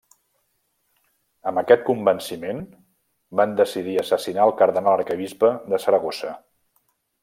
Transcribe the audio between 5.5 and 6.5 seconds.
de Saragossa.